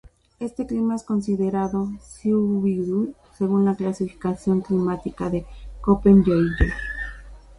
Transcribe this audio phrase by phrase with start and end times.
[0.39, 1.91] Este clima es considerado
[2.23, 5.45] Cwb según la clasificación climática de
[5.83, 6.73] Köppen-Geiger.